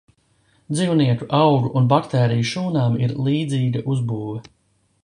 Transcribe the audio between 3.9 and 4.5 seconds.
uzbūve.